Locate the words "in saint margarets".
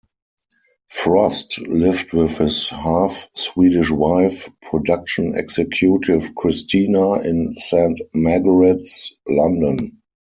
7.21-9.13